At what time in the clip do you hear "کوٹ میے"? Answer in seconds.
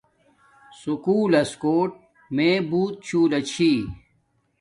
1.61-2.49